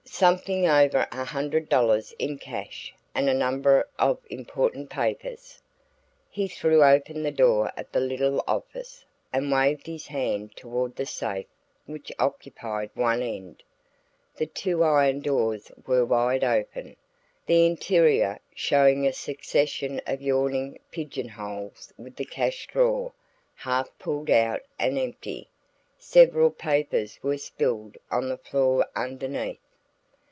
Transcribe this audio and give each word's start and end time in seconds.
"Something 0.03 0.67
over 0.67 1.07
a 1.11 1.23
hundred 1.23 1.67
dollars 1.69 2.13
in 2.19 2.37
cash, 2.37 2.93
and 3.15 3.27
a 3.29 3.33
number 3.33 3.87
of 3.97 4.19
important 4.29 4.89
papers." 4.89 5.61
He 6.29 6.47
threw 6.47 6.83
open 6.83 7.23
the 7.23 7.31
door 7.31 7.71
of 7.77 7.89
the 7.91 8.01
little 8.01 8.43
office, 8.45 9.05
and 9.31 9.51
waved 9.51 9.87
his 9.87 10.07
hand 10.07 10.55
toward 10.55 10.95
the 10.95 11.05
safe 11.05 11.47
which 11.85 12.11
occupied 12.19 12.91
one 12.93 13.23
end. 13.23 13.63
The 14.35 14.45
two 14.45 14.83
iron 14.83 15.21
doors 15.21 15.71
were 15.87 16.05
wide 16.05 16.43
open, 16.43 16.97
the 17.45 17.65
interior 17.65 18.39
showing 18.53 19.07
a 19.07 19.13
succession 19.13 20.01
of 20.05 20.21
yawning 20.21 20.77
pigeon 20.91 21.29
holes 21.29 21.93
with 21.97 22.17
the 22.17 22.25
cash 22.25 22.67
drawer, 22.67 23.13
half 23.55 23.89
pulled 23.97 24.29
out 24.29 24.61
and 24.77 24.99
empty. 24.99 25.49
Several 25.97 26.51
papers 26.51 27.17
were 27.23 27.37
spilled 27.39 27.97
on 28.11 28.27
the 28.29 28.37
floor 28.37 28.85
underneath. 28.93 29.57